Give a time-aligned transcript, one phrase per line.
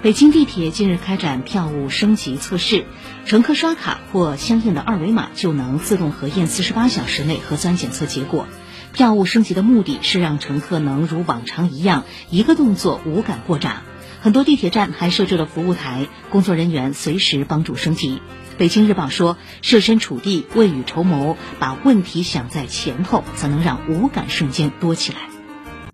[0.00, 2.86] 北京地铁近日开展票务升级测试
[3.26, 8.46] 乘客刷卡或相应的二维码就能自动核验四十八小时内核酸检测结果。
[8.92, 13.82] 票务升级的目的是让乘客能如往常一样一个动作无感过闸。
[14.20, 18.22] 很多地铁站还设置了服务台工作人员随时帮助升级。
[18.56, 25.37] 北京日报说设身处地未雨绸缪把问题想在前头才能让无感瞬间多起来。